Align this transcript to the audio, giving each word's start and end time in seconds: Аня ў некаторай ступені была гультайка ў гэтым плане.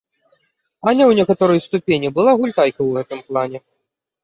Аня 0.91 1.05
ў 1.07 1.13
некаторай 1.19 1.59
ступені 1.67 2.13
была 2.17 2.31
гультайка 2.41 2.77
ў 2.83 2.91
гэтым 2.99 3.25
плане. 3.31 3.59